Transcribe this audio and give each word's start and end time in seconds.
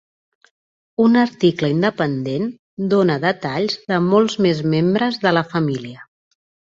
Un 1.07 1.17
article 1.23 1.67
independent 1.73 2.47
dona 2.93 3.17
detalls 3.25 3.75
de 3.93 3.99
molts 4.07 4.39
més 4.47 4.63
membres 4.75 5.21
de 5.27 5.35
la 5.41 5.45
família. 5.53 6.03